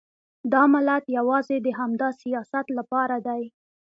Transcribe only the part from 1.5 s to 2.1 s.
د همدا